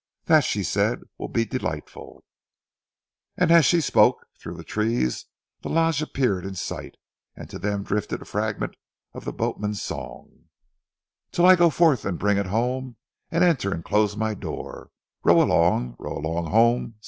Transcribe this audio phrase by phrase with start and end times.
[0.25, 2.23] "That," she said, "will be delightful!"
[3.37, 5.27] And as she spoke, through the trees
[5.61, 6.95] the Lodge appeared in sight,
[7.35, 8.75] and to them drifted a fragment
[9.13, 10.45] of the boatman's song"
[11.31, 12.95] Till I go forth and bring it home,
[13.29, 14.89] And enter and close my door
[15.23, 16.97] Row along, row along home, ci, ci!"